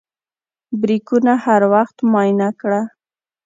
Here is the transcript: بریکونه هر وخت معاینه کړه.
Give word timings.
بریکونه 0.81 1.33
هر 1.45 1.61
وخت 1.73 1.97
معاینه 2.11 2.49
کړه. 2.59 2.81